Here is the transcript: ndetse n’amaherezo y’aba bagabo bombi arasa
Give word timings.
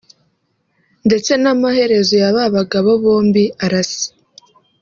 ndetse 1.07 1.31
n’amaherezo 1.41 2.13
y’aba 2.21 2.43
bagabo 2.55 2.89
bombi 3.03 3.43
arasa 3.65 4.07